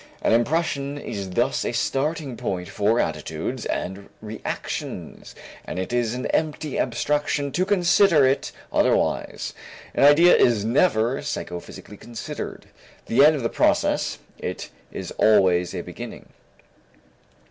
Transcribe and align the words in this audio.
Any 0.23 0.33
impression 0.33 0.97
is 0.97 1.29
thus 1.29 1.63
a 1.63 1.73
starting 1.73 2.35
point 2.35 2.67
for 2.69 2.99
attitudes 2.99 3.67
and 3.67 4.09
reactions 4.19 5.35
and 5.63 5.77
it 5.77 5.93
is 5.93 6.15
an 6.15 6.25
empty 6.31 6.79
abstraction 6.79 7.51
to 7.51 7.67
consider 7.67 8.25
it 8.25 8.51
otherwise. 8.73 9.53
An 9.93 10.03
idea 10.03 10.35
is 10.35 10.65
never, 10.65 11.17
psychophysically 11.21 11.99
considered, 11.99 12.65
the 13.05 13.23
end 13.23 13.35
of 13.35 13.43
the 13.43 13.47
process, 13.49 14.17
it 14.39 14.71
is 14.91 15.11
always 15.19 15.75
also 15.75 15.81
a 15.81 15.83
beginning. 15.83 16.29